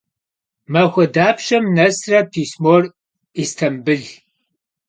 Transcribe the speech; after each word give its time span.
Maxue 0.73 1.05
dapşem 1.15 1.65
nesre 1.75 2.19
pismor 2.31 2.83
Yistambıl? 3.37 4.03